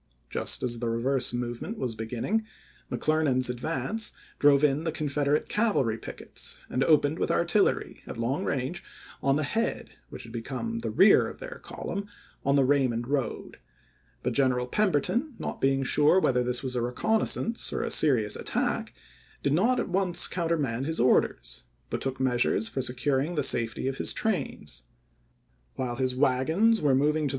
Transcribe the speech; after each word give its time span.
Just 0.31 0.63
as 0.63 0.79
the 0.79 0.89
reverse 0.89 1.31
movement 1.31 1.77
was 1.77 1.93
beginning, 1.93 2.43
McCler 2.91 3.23
nand's 3.23 3.51
advance 3.51 4.13
drove 4.39 4.63
in 4.63 4.83
the 4.83 4.91
Confederate 4.91 5.47
cavalry 5.47 5.99
pickets 5.99 6.65
and 6.69 6.83
opened 6.83 7.19
with 7.19 7.29
artillery, 7.29 8.01
at 8.07 8.17
long 8.17 8.43
range, 8.43 8.83
on 9.21 9.35
the 9.35 9.43
head, 9.43 9.91
which 10.09 10.23
had 10.23 10.31
become 10.31 10.79
the 10.79 10.89
rear 10.89 11.27
of 11.27 11.37
their 11.37 11.59
column, 11.61 12.07
on 12.43 12.55
the 12.55 12.63
Raymond 12.65 13.07
road; 13.09 13.59
but 14.23 14.33
General 14.33 14.65
Pemberton, 14.65 15.35
not 15.37 15.61
being 15.61 15.83
sure 15.83 16.19
whether 16.19 16.43
this 16.43 16.63
was 16.63 16.75
a 16.75 16.81
reconnaissance 16.81 17.71
or 17.71 17.81
a 17.83 17.89
Pember 17.89 17.93
serious 17.93 18.35
attack, 18.35 18.95
did 19.43 19.53
not 19.53 19.79
at 19.79 19.87
once 19.89 20.27
countermand 20.27 20.87
his 20.87 20.97
Report, 20.97 21.25
orders, 21.25 21.63
but 21.91 22.01
took 22.01 22.19
measures 22.19 22.67
for 22.67 22.81
securing 22.81 23.35
the 23.35 23.43
safety 23.43 23.83
volxxiv., 23.83 23.85
Part 23.85 23.87
I 23.87 23.93
of 23.93 23.97
his 23.99 24.13
trains. 24.13 24.83
While 25.75 25.95
his 25.97 26.15
wagons 26.15 26.81
were 26.81 26.95
moving 26.95 27.27
to 27.27 27.29
p. 27.29 27.29